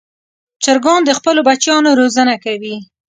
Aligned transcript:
چرګان 0.63 1.01
د 1.05 1.11
خپلو 1.17 1.41
بچیانو 1.47 1.91
روزنه 1.99 2.35
کوي. 2.43 2.75